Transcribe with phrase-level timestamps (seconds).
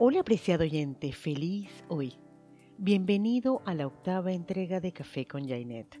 [0.00, 2.14] Hola apreciado oyente, feliz hoy.
[2.76, 6.00] Bienvenido a la octava entrega de Café con Jainet.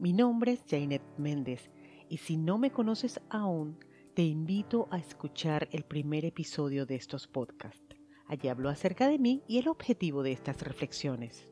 [0.00, 1.70] Mi nombre es Jainet Méndez
[2.08, 3.78] y si no me conoces aún,
[4.14, 7.94] te invito a escuchar el primer episodio de estos podcasts.
[8.26, 11.46] Allí hablo acerca de mí y el objetivo de estas reflexiones.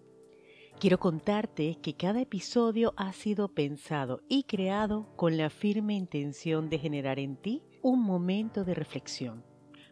[0.80, 6.80] Quiero contarte que cada episodio ha sido pensado y creado con la firme intención de
[6.80, 9.44] generar en ti un momento de reflexión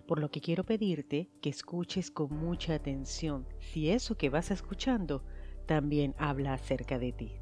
[0.07, 5.25] por lo que quiero pedirte que escuches con mucha atención si eso que vas escuchando
[5.67, 7.33] también habla acerca de ti.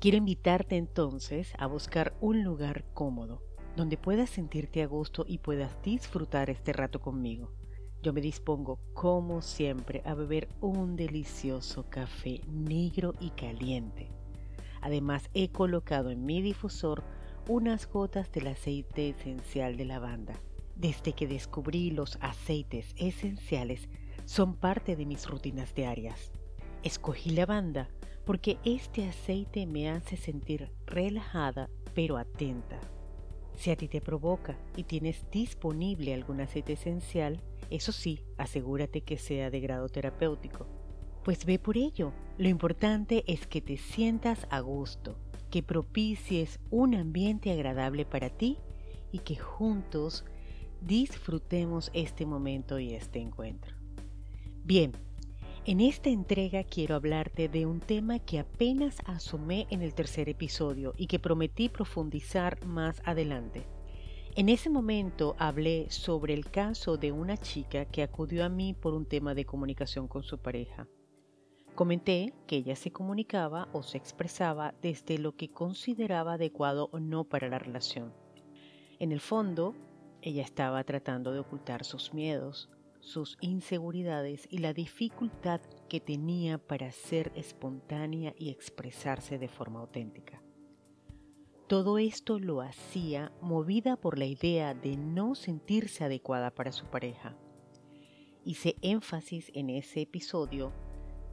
[0.00, 3.42] Quiero invitarte entonces a buscar un lugar cómodo,
[3.76, 7.52] donde puedas sentirte a gusto y puedas disfrutar este rato conmigo.
[8.02, 14.10] Yo me dispongo, como siempre, a beber un delicioso café negro y caliente.
[14.80, 17.04] Además, he colocado en mi difusor
[17.46, 20.40] unas gotas del aceite esencial de lavanda
[20.80, 23.88] desde que descubrí los aceites esenciales,
[24.24, 26.32] son parte de mis rutinas diarias.
[26.82, 27.88] Escogí lavanda
[28.24, 32.80] porque este aceite me hace sentir relajada pero atenta.
[33.56, 39.18] Si a ti te provoca y tienes disponible algún aceite esencial, eso sí, asegúrate que
[39.18, 40.66] sea de grado terapéutico.
[41.24, 42.12] Pues ve por ello.
[42.38, 45.18] Lo importante es que te sientas a gusto,
[45.50, 48.56] que propicies un ambiente agradable para ti
[49.12, 50.24] y que juntos
[50.80, 53.74] disfrutemos este momento y este encuentro.
[54.64, 54.92] Bien,
[55.66, 60.94] en esta entrega quiero hablarte de un tema que apenas asomé en el tercer episodio
[60.96, 63.66] y que prometí profundizar más adelante.
[64.36, 68.94] En ese momento hablé sobre el caso de una chica que acudió a mí por
[68.94, 70.86] un tema de comunicación con su pareja.
[71.74, 77.24] Comenté que ella se comunicaba o se expresaba desde lo que consideraba adecuado o no
[77.24, 78.12] para la relación.
[78.98, 79.74] En el fondo,
[80.22, 82.68] ella estaba tratando de ocultar sus miedos,
[83.00, 90.42] sus inseguridades y la dificultad que tenía para ser espontánea y expresarse de forma auténtica.
[91.66, 97.36] Todo esto lo hacía movida por la idea de no sentirse adecuada para su pareja.
[98.44, 100.72] Hice énfasis en ese episodio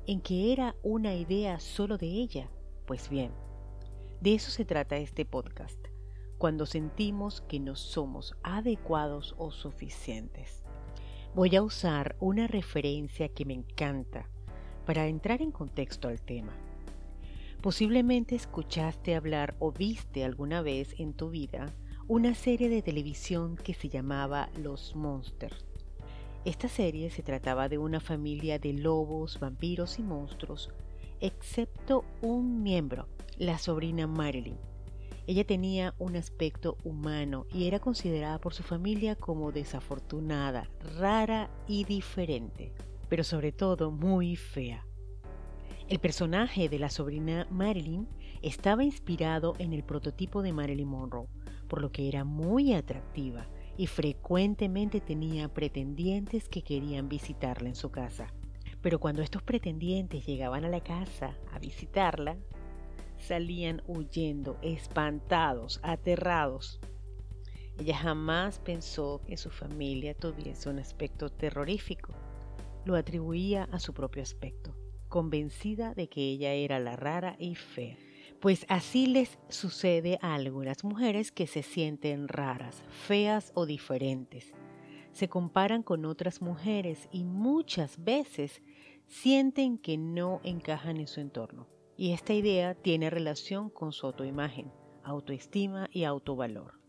[0.05, 2.49] en que era una idea solo de ella.
[2.85, 3.31] Pues bien,
[4.21, 5.96] de eso se trata este podcast
[6.37, 10.63] cuando sentimos que no somos adecuados o suficientes.
[11.33, 14.29] Voy a usar una referencia que me encanta
[14.85, 16.53] para entrar en contexto al tema.
[17.61, 21.73] Posiblemente escuchaste hablar o viste alguna vez en tu vida
[22.07, 25.65] una serie de televisión que se llamaba Los Monsters.
[26.45, 30.69] Esta serie se trataba de una familia de lobos, vampiros y monstruos,
[31.19, 34.57] excepto un miembro, la sobrina Marilyn,
[35.27, 41.83] ella tenía un aspecto humano y era considerada por su familia como desafortunada, rara y
[41.83, 42.71] diferente,
[43.09, 44.85] pero sobre todo muy fea.
[45.89, 48.07] El personaje de la sobrina Marilyn
[48.41, 51.27] estaba inspirado en el prototipo de Marilyn Monroe,
[51.67, 57.91] por lo que era muy atractiva y frecuentemente tenía pretendientes que querían visitarla en su
[57.91, 58.33] casa.
[58.81, 62.37] Pero cuando estos pretendientes llegaban a la casa a visitarla,
[63.19, 66.79] salían huyendo, espantados, aterrados.
[67.79, 72.13] Ella jamás pensó que su familia tuviese un aspecto terrorífico.
[72.85, 74.75] Lo atribuía a su propio aspecto,
[75.09, 77.97] convencida de que ella era la rara y fea.
[78.39, 84.53] Pues así les sucede a algunas mujeres que se sienten raras, feas o diferentes.
[85.11, 88.61] Se comparan con otras mujeres y muchas veces
[89.07, 91.67] sienten que no encajan en su entorno.
[91.97, 94.71] Y esta idea tiene relación con su autoimagen,
[95.03, 96.79] autoestima y autovalor.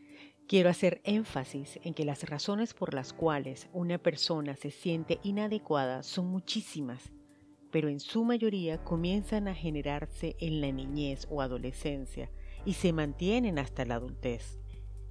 [0.46, 6.02] Quiero hacer énfasis en que las razones por las cuales una persona se siente inadecuada
[6.02, 7.10] son muchísimas,
[7.70, 12.30] pero en su mayoría comienzan a generarse en la niñez o adolescencia
[12.66, 14.58] y se mantienen hasta la adultez.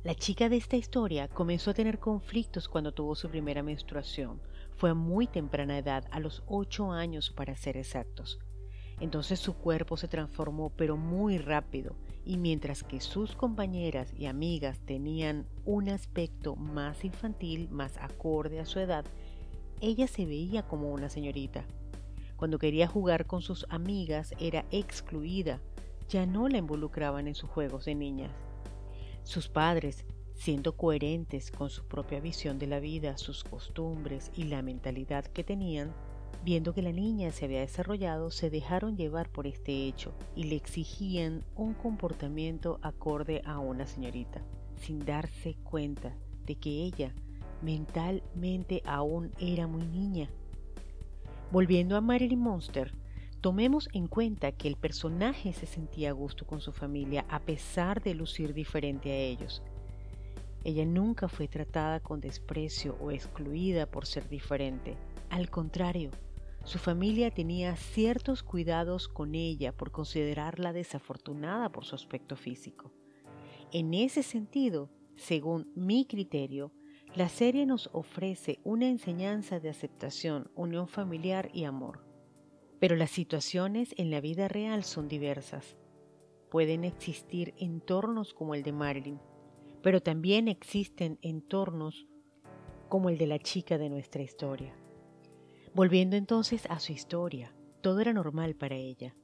[0.03, 4.41] La chica de esta historia comenzó a tener conflictos cuando tuvo su primera menstruación.
[4.75, 8.39] Fue a muy temprana edad, a los 8 años para ser exactos.
[8.99, 11.95] Entonces su cuerpo se transformó pero muy rápido
[12.25, 18.65] y mientras que sus compañeras y amigas tenían un aspecto más infantil, más acorde a
[18.65, 19.05] su edad,
[19.81, 21.65] ella se veía como una señorita.
[22.35, 25.59] Cuando quería jugar con sus amigas era excluida,
[26.09, 28.31] ya no la involucraban en sus juegos de niñas.
[29.23, 34.61] Sus padres, siendo coherentes con su propia visión de la vida, sus costumbres y la
[34.61, 35.93] mentalidad que tenían,
[36.43, 40.55] Viendo que la niña se había desarrollado, se dejaron llevar por este hecho y le
[40.55, 44.41] exigían un comportamiento acorde a una señorita,
[44.77, 46.15] sin darse cuenta
[46.45, 47.13] de que ella
[47.61, 50.29] mentalmente aún era muy niña.
[51.51, 52.93] Volviendo a Marilyn Monster,
[53.41, 58.01] tomemos en cuenta que el personaje se sentía a gusto con su familia a pesar
[58.01, 59.61] de lucir diferente a ellos.
[60.63, 64.97] Ella nunca fue tratada con desprecio o excluida por ser diferente.
[65.29, 66.11] Al contrario,
[66.63, 72.91] su familia tenía ciertos cuidados con ella por considerarla desafortunada por su aspecto físico.
[73.71, 76.71] En ese sentido, según mi criterio,
[77.15, 82.05] la serie nos ofrece una enseñanza de aceptación, unión familiar y amor.
[82.79, 85.77] Pero las situaciones en la vida real son diversas.
[86.49, 89.19] Pueden existir entornos como el de Marilyn,
[89.81, 92.07] pero también existen entornos
[92.87, 94.75] como el de la chica de nuestra historia.
[95.77, 99.15] Volviendo entonces a su historia, todo era normal para ella,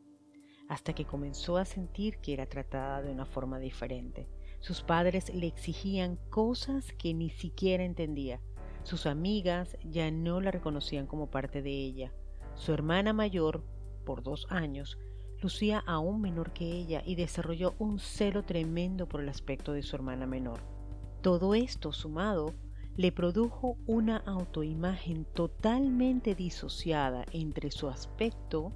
[0.69, 4.29] hasta que comenzó a sentir que era tratada de una forma diferente
[4.63, 8.39] sus padres le exigían cosas que ni siquiera entendía.
[8.83, 12.13] Sus amigas ya no la reconocían como parte de ella.
[12.55, 13.65] Su hermana mayor,
[14.05, 14.97] por dos años,
[15.41, 19.97] lucía aún menor que ella y desarrolló un celo tremendo por el aspecto de su
[19.97, 20.61] hermana menor.
[21.21, 22.53] Todo esto sumado
[22.95, 28.72] le produjo una autoimagen totalmente disociada entre su aspecto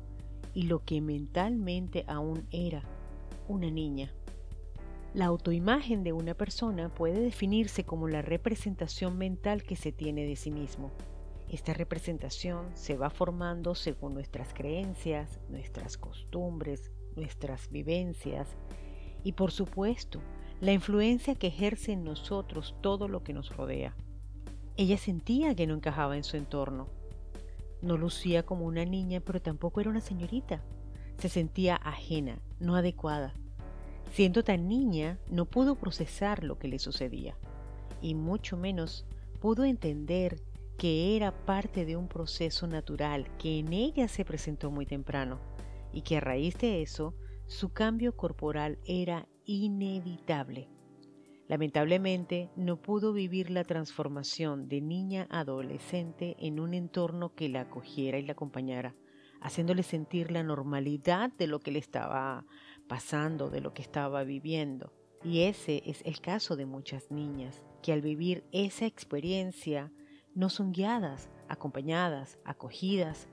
[0.55, 2.81] y lo que mentalmente aún era
[3.47, 4.11] una niña.
[5.13, 10.35] La autoimagen de una persona puede definirse como la representación mental que se tiene de
[10.35, 10.91] sí mismo.
[11.49, 18.57] Esta representación se va formando según nuestras creencias, nuestras costumbres, nuestras vivencias
[19.23, 20.21] y por supuesto
[20.59, 23.95] la influencia que ejerce en nosotros todo lo que nos rodea.
[24.77, 26.87] Ella sentía que no encajaba en su entorno.
[27.81, 30.61] No lucía como una niña, pero tampoco era una señorita.
[31.17, 33.33] Se sentía ajena, no adecuada.
[34.11, 37.35] Siendo tan niña, no pudo procesar lo que le sucedía,
[38.01, 39.05] y mucho menos
[39.41, 40.43] pudo entender
[40.77, 45.39] que era parte de un proceso natural que en ella se presentó muy temprano,
[45.91, 47.15] y que a raíz de eso
[47.47, 50.69] su cambio corporal era inevitable.
[51.47, 58.17] Lamentablemente, no pudo vivir la transformación de niña adolescente en un entorno que la acogiera
[58.17, 58.95] y la acompañara,
[59.39, 62.45] haciéndole sentir la normalidad de lo que le estaba
[62.89, 64.91] pasando, de lo que estaba viviendo.
[65.23, 69.91] Y ese es el caso de muchas niñas, que al vivir esa experiencia
[70.35, 73.29] no son guiadas, acompañadas, acogidas,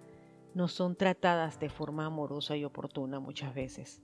[0.55, 4.01] no son tratadas de forma amorosa y oportuna muchas veces.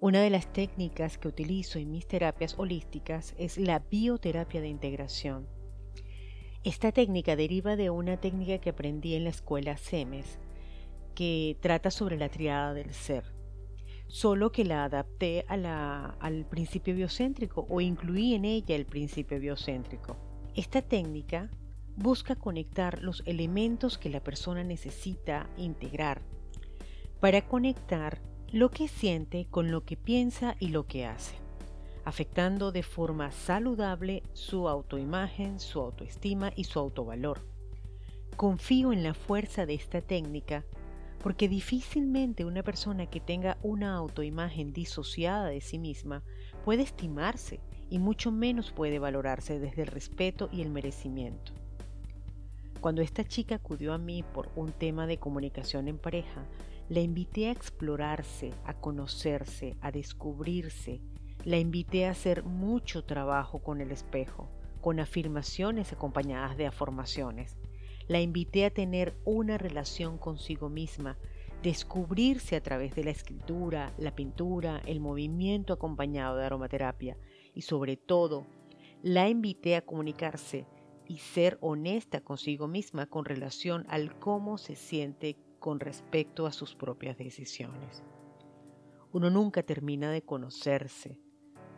[0.00, 5.48] Una de las técnicas que utilizo en mis terapias holísticas es la bioterapia de integración.
[6.64, 10.38] Esta técnica deriva de una técnica que aprendí en la escuela SEMES,
[11.14, 13.36] que trata sobre la triada del ser
[14.08, 20.16] solo que la adapté al principio biocéntrico o incluí en ella el principio biocéntrico.
[20.54, 21.50] Esta técnica
[21.96, 26.22] busca conectar los elementos que la persona necesita integrar
[27.20, 28.20] para conectar
[28.52, 31.34] lo que siente con lo que piensa y lo que hace,
[32.04, 37.40] afectando de forma saludable su autoimagen, su autoestima y su autovalor.
[38.36, 40.64] Confío en la fuerza de esta técnica
[41.22, 46.22] porque difícilmente una persona que tenga una autoimagen disociada de sí misma
[46.64, 47.58] puede estimarse
[47.90, 51.52] y mucho menos puede valorarse desde el respeto y el merecimiento.
[52.80, 56.44] Cuando esta chica acudió a mí por un tema de comunicación en pareja,
[56.88, 61.00] la invité a explorarse, a conocerse, a descubrirse,
[61.44, 64.48] la invité a hacer mucho trabajo con el espejo,
[64.80, 67.56] con afirmaciones acompañadas de afirmaciones,
[68.08, 71.18] la invité a tener una relación consigo misma,
[71.62, 77.16] descubrirse a través de la escritura, la pintura, el movimiento acompañado de aromaterapia.
[77.52, 78.46] Y sobre todo,
[79.02, 80.66] la invité a comunicarse
[81.08, 86.76] y ser honesta consigo misma con relación al cómo se siente con respecto a sus
[86.76, 88.04] propias decisiones.
[89.10, 91.18] Uno nunca termina de conocerse,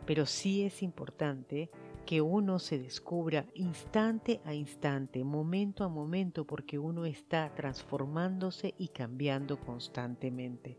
[0.05, 1.71] pero sí es importante
[2.05, 8.89] que uno se descubra instante a instante, momento a momento, porque uno está transformándose y
[8.89, 10.77] cambiando constantemente.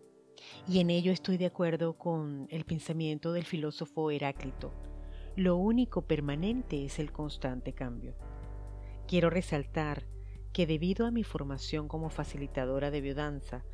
[0.68, 4.72] Y en ello estoy de acuerdo con el pensamiento del filósofo Heráclito.
[5.34, 8.14] Lo único permanente es el constante cambio.
[9.08, 10.06] Quiero resaltar
[10.52, 13.64] que debido a mi formación como facilitadora de biodanza,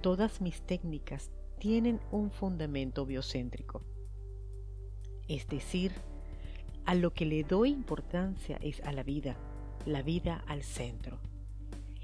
[0.00, 3.82] todas mis técnicas tienen un fundamento biocéntrico.
[5.26, 5.92] Es decir,
[6.84, 9.36] a lo que le doy importancia es a la vida,
[9.84, 11.18] la vida al centro.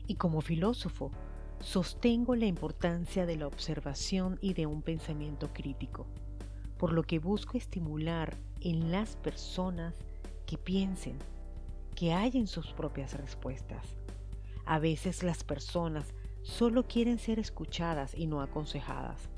[0.07, 1.11] Y como filósofo,
[1.61, 6.07] sostengo la importancia de la observación y de un pensamiento crítico,
[6.77, 9.95] por lo que busco estimular en las personas
[10.47, 11.17] que piensen,
[11.95, 14.04] que hallen sus propias respuestas.
[14.67, 19.29] A veces las personas solo quieren ser escuchadas y no aconsejadas.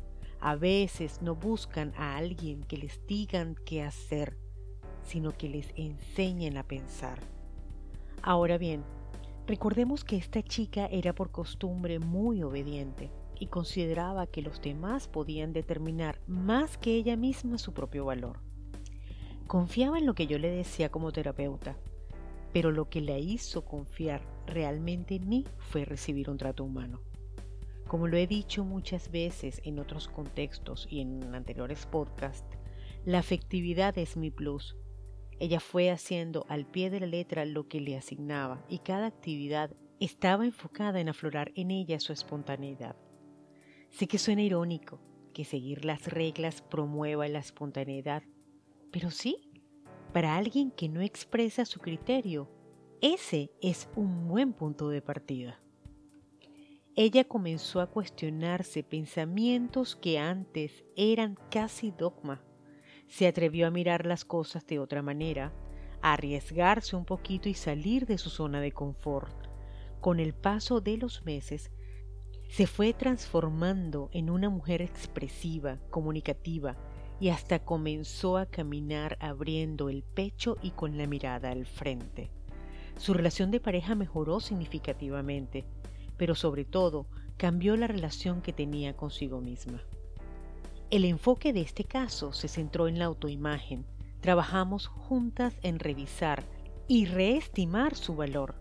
[0.40, 4.36] A veces no buscan a alguien que les digan qué hacer,
[5.02, 7.20] sino que les enseñen a pensar.
[8.22, 8.84] Ahora bien,
[9.46, 15.52] recordemos que esta chica era por costumbre muy obediente y consideraba que los demás podían
[15.52, 18.40] determinar más que ella misma su propio valor.
[19.46, 21.76] Confiaba en lo que yo le decía como terapeuta,
[22.56, 27.02] pero lo que la hizo confiar realmente en mí fue recibir un trato humano.
[27.86, 32.56] Como lo he dicho muchas veces en otros contextos y en anteriores podcasts,
[33.04, 34.74] la afectividad es mi plus.
[35.38, 39.76] Ella fue haciendo al pie de la letra lo que le asignaba y cada actividad
[40.00, 42.96] estaba enfocada en aflorar en ella su espontaneidad.
[43.90, 44.98] Sé que suena irónico
[45.34, 48.22] que seguir las reglas promueva la espontaneidad,
[48.90, 49.45] pero sí,
[50.16, 52.48] para alguien que no expresa su criterio,
[53.02, 55.60] ese es un buen punto de partida.
[56.94, 62.42] Ella comenzó a cuestionarse pensamientos que antes eran casi dogma.
[63.08, 65.52] Se atrevió a mirar las cosas de otra manera,
[66.00, 69.36] a arriesgarse un poquito y salir de su zona de confort.
[70.00, 71.70] Con el paso de los meses,
[72.48, 76.74] se fue transformando en una mujer expresiva, comunicativa,
[77.20, 82.30] y hasta comenzó a caminar abriendo el pecho y con la mirada al frente.
[82.98, 85.64] Su relación de pareja mejoró significativamente,
[86.16, 87.06] pero sobre todo
[87.36, 89.82] cambió la relación que tenía consigo misma.
[90.90, 93.84] El enfoque de este caso se centró en la autoimagen.
[94.20, 96.44] Trabajamos juntas en revisar
[96.88, 98.54] y reestimar su valor.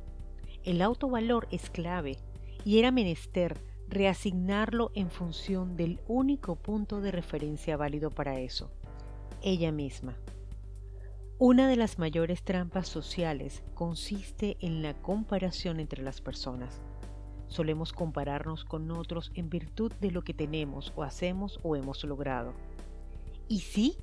[0.63, 2.17] El autovalor es clave
[2.65, 8.71] y era menester reasignarlo en función del único punto de referencia válido para eso,
[9.41, 10.17] ella misma.
[11.37, 16.81] Una de las mayores trampas sociales consiste en la comparación entre las personas.
[17.47, 22.53] Solemos compararnos con otros en virtud de lo que tenemos o hacemos o hemos logrado.
[23.47, 23.97] Y sí,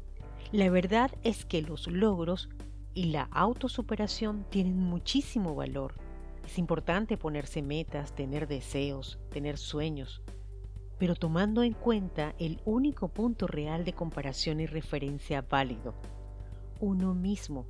[0.53, 2.51] la verdad es que los logros
[2.95, 5.95] y la autosuperación tienen muchísimo valor
[6.45, 10.23] es importante ponerse metas, tener deseos, tener sueños,
[10.99, 15.95] pero tomando en cuenta el único punto real de comparación y referencia válido,
[16.81, 17.67] uno mismo.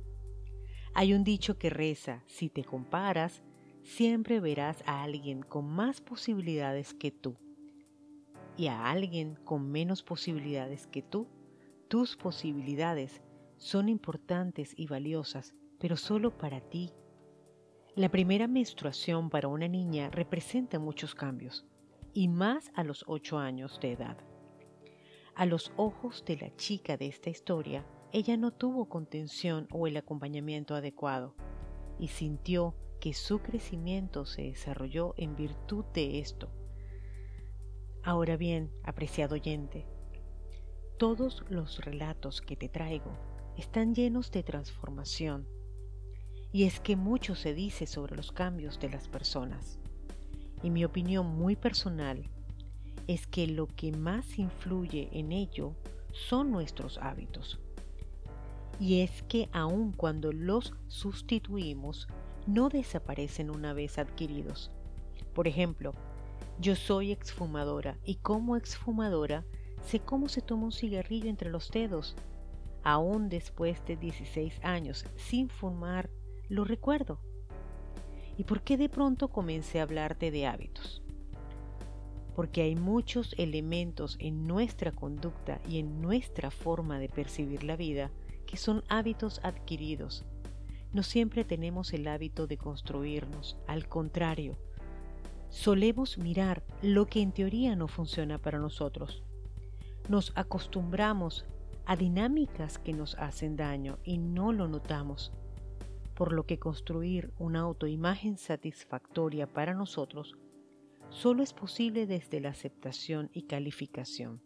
[0.93, 3.41] Hay un dicho que reza, si te comparas,
[3.83, 7.35] siempre verás a alguien con más posibilidades que tú
[8.55, 11.27] y a alguien con menos posibilidades que tú.
[11.87, 13.21] Tus posibilidades
[13.57, 16.91] son importantes y valiosas, pero solo para ti
[17.95, 21.63] la primera menstruación para una niña representa muchos cambios,
[22.11, 24.17] y más a los 8 años de edad.
[25.35, 29.95] A los ojos de la chica de esta historia, ella no tuvo contención o el
[29.97, 31.35] acompañamiento adecuado,
[31.99, 36.49] y sintió que su crecimiento se desarrolló en virtud de esto.
[38.01, 39.85] Ahora bien, apreciado oyente,
[40.97, 43.11] todos los relatos que te traigo
[43.55, 45.47] están llenos de transformación
[46.53, 49.79] y es que mucho se dice sobre los cambios de las personas.
[50.61, 52.23] Y mi opinión muy personal
[53.07, 55.73] es que lo que más influye en ello
[56.11, 57.59] son nuestros hábitos.
[58.79, 62.07] Y es que aun cuando los sustituimos,
[62.45, 64.69] no desaparecen una vez adquiridos.
[65.33, 65.93] Por ejemplo,
[66.59, 69.43] yo soy exfumadora y como exfumadora
[69.87, 72.15] sé cómo se toma un cigarrillo entre los dedos.
[72.83, 76.09] Aún después de 16 años sin fumar
[76.49, 77.19] lo recuerdo.
[78.37, 81.01] ¿Y por qué de pronto comencé a hablarte de hábitos?
[82.35, 88.11] Porque hay muchos elementos en nuestra conducta y en nuestra forma de percibir la vida
[88.47, 90.25] que son hábitos adquiridos.
[90.91, 94.57] No siempre tenemos el hábito de construirnos, al contrario,
[95.49, 99.23] solemos mirar lo que en teoría no funciona para nosotros.
[100.09, 101.45] Nos acostumbramos
[101.85, 105.31] a dinámicas que nos hacen daño y no lo notamos
[106.15, 110.37] por lo que construir una autoimagen satisfactoria para nosotros
[111.09, 114.41] solo es posible desde la aceptación y calificación.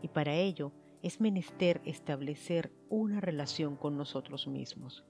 [0.00, 0.72] Y para ello
[1.02, 5.04] es menester establecer una relación con nosotros mismos.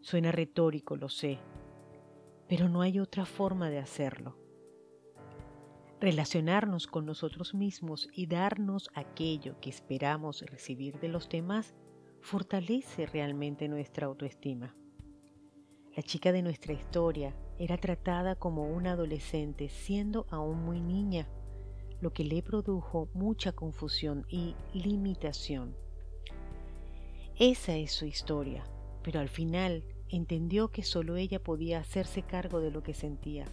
[0.00, 1.38] Suena retórico, lo sé,
[2.48, 4.36] pero no hay otra forma de hacerlo.
[6.00, 11.74] Relacionarnos con nosotros mismos y darnos aquello que esperamos recibir de los demás
[12.20, 14.74] fortalece realmente nuestra autoestima.
[15.94, 21.28] La chica de nuestra historia era tratada como una adolescente siendo aún muy niña,
[22.00, 25.76] lo que le produjo mucha confusión y limitación.
[27.38, 28.64] Esa es su historia,
[29.02, 33.44] pero al final entendió que solo ella podía hacerse cargo de lo que sentía.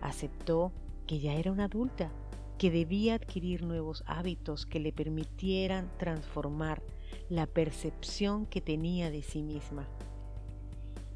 [0.00, 0.70] Aceptó
[1.08, 2.12] que ya era una adulta,
[2.56, 6.84] que debía adquirir nuevos hábitos que le permitieran transformar
[7.28, 9.88] la percepción que tenía de sí misma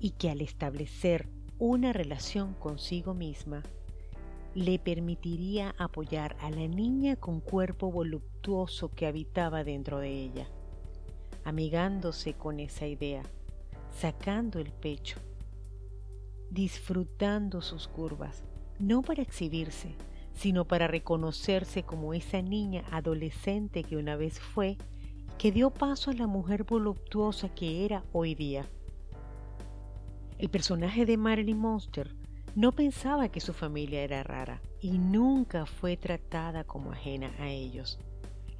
[0.04, 3.62] y que al establecer una relación consigo misma
[4.54, 10.46] le permitiría apoyar a la niña con cuerpo voluptuoso que habitaba dentro de ella,
[11.42, 13.22] amigándose con esa idea,
[13.98, 15.16] sacando el pecho,
[16.50, 18.44] disfrutando sus curvas,
[18.78, 19.94] no para exhibirse,
[20.34, 24.76] sino para reconocerse como esa niña adolescente que una vez fue,
[25.38, 28.68] que dio paso a la mujer voluptuosa que era hoy día.
[30.38, 32.14] El personaje de Marilyn Monster
[32.56, 38.00] no pensaba que su familia era rara y nunca fue tratada como ajena a ellos.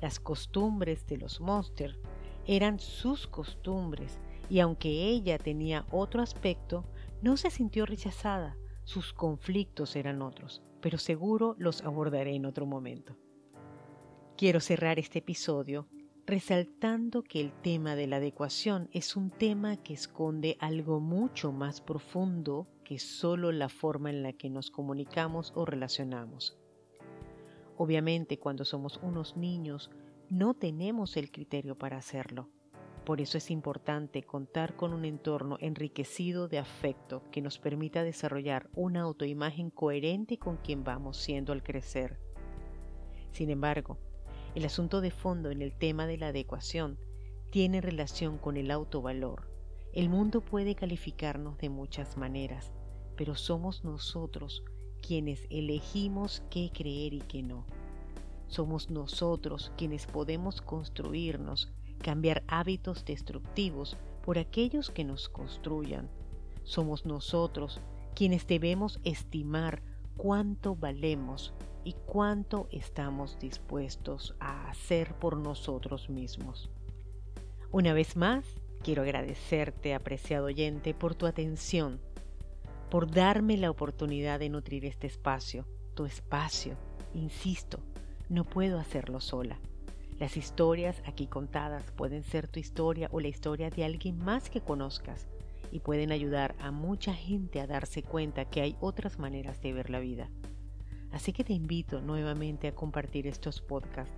[0.00, 1.99] Las costumbres de los Monster
[2.47, 6.85] eran sus costumbres y aunque ella tenía otro aspecto,
[7.23, 8.57] no se sintió rechazada.
[8.85, 13.16] Sus conflictos eran otros, pero seguro los abordaré en otro momento.
[14.37, 15.88] Quiero cerrar este episodio
[16.26, 21.83] resaltando que el tema de la adecuación es un tema que esconde algo mucho más
[21.83, 26.57] profundo que solo la forma en la que nos comunicamos o relacionamos.
[27.76, 29.90] Obviamente cuando somos unos niños
[30.31, 32.49] no tenemos el criterio para hacerlo.
[33.04, 38.71] Por eso es importante contar con un entorno enriquecido de afecto que nos permita desarrollar
[38.75, 42.19] una autoimagen coherente con quien vamos siendo al crecer.
[43.33, 43.99] Sin embargo,
[44.54, 46.99] el asunto de fondo en el tema de la adecuación
[47.50, 49.49] tiene relación con el autovalor.
[49.92, 52.73] El mundo puede calificarnos de muchas maneras,
[53.16, 54.62] pero somos nosotros
[55.02, 57.66] quienes elegimos qué creer y qué no.
[58.46, 66.11] Somos nosotros quienes podemos construirnos, cambiar hábitos destructivos por aquellos que nos construyan.
[66.62, 67.80] Somos nosotros
[68.14, 69.82] quienes debemos estimar
[70.16, 71.52] cuánto valemos
[71.85, 76.70] y cuánto estamos dispuestos a hacer por nosotros mismos.
[77.70, 78.44] Una vez más,
[78.83, 82.01] quiero agradecerte, apreciado oyente, por tu atención,
[82.90, 86.77] por darme la oportunidad de nutrir este espacio, tu espacio.
[87.14, 87.81] Insisto,
[88.29, 89.59] no puedo hacerlo sola.
[90.18, 94.61] Las historias aquí contadas pueden ser tu historia o la historia de alguien más que
[94.61, 95.27] conozcas
[95.73, 99.90] y pueden ayudar a mucha gente a darse cuenta que hay otras maneras de ver
[99.90, 100.31] la vida.
[101.14, 104.12] Así que te invito nuevamente a compartir estos podcasts.